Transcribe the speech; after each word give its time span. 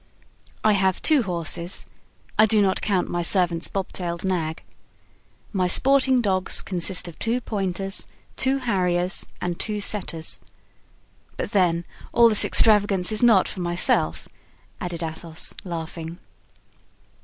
I 0.63 0.73
have 0.73 0.99
two 0.99 1.21
horses,—I 1.21 2.47
do 2.47 2.59
not 2.59 2.81
count 2.81 3.07
my 3.07 3.21
servant's 3.21 3.67
bobtailed 3.67 4.25
nag. 4.25 4.63
My 5.53 5.67
sporting 5.67 6.21
dogs 6.21 6.63
consist 6.63 7.07
of 7.07 7.19
two 7.19 7.39
pointers, 7.39 8.07
two 8.35 8.57
harriers 8.57 9.27
and 9.41 9.59
two 9.59 9.79
setters. 9.79 10.41
But 11.37 11.51
then 11.51 11.85
all 12.13 12.29
this 12.29 12.43
extravagance 12.45 13.11
is 13.11 13.21
not 13.21 13.47
for 13.47 13.61
myself," 13.61 14.27
added 14.81 15.03
Athos, 15.03 15.53
laughing. 15.63 16.17